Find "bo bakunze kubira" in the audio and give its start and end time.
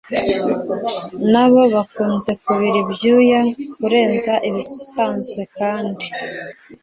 1.51-2.77